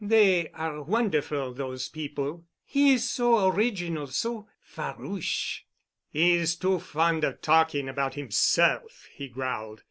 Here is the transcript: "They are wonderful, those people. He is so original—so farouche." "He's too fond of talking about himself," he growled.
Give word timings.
"They 0.03 0.49
are 0.53 0.81
wonderful, 0.81 1.53
those 1.53 1.87
people. 1.87 2.47
He 2.65 2.93
is 2.93 3.07
so 3.07 3.47
original—so 3.51 4.47
farouche." 4.59 5.61
"He's 6.09 6.55
too 6.55 6.79
fond 6.79 7.23
of 7.23 7.39
talking 7.43 7.87
about 7.87 8.15
himself," 8.15 9.07
he 9.13 9.27
growled. 9.27 9.79